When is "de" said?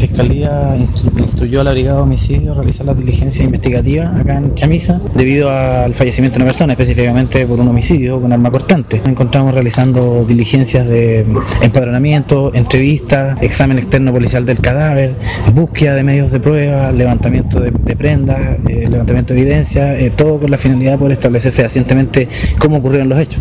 1.98-2.02, 6.38-6.44, 10.88-11.26, 15.94-16.02, 16.30-16.40, 17.60-17.70, 17.70-17.96, 19.34-19.40, 20.92-20.98